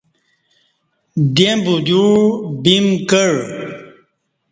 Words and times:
دیں 1.35 1.55
بدیوع 1.63 2.15
بیم 2.63 2.87
کع 3.09 3.29